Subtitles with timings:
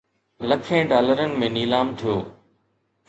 [0.51, 2.15] لکين ڊالرن ۾ نيلام ٿيو